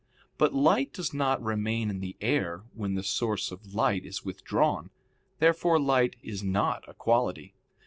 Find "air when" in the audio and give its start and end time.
2.21-2.95